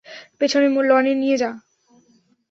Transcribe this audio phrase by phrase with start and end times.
[0.39, 1.51] পেছনের লনে নিয়ে যা!